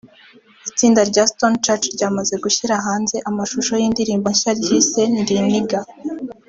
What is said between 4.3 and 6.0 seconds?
nshya ryise ‘Ndi Nigga’